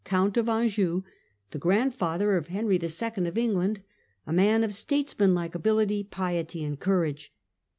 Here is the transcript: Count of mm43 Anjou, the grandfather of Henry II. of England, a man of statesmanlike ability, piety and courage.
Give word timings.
Count 0.03 0.35
of 0.35 0.47
mm43 0.47 0.61
Anjou, 0.61 1.03
the 1.51 1.59
grandfather 1.59 2.35
of 2.35 2.47
Henry 2.47 2.79
II. 2.81 3.27
of 3.27 3.37
England, 3.37 3.83
a 4.25 4.33
man 4.33 4.63
of 4.63 4.73
statesmanlike 4.73 5.53
ability, 5.53 6.05
piety 6.05 6.63
and 6.63 6.79
courage. 6.79 7.31